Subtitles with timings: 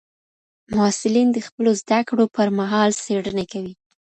[0.75, 3.73] محصلین د خپلو زده کړو پر مهال څېړني کوي.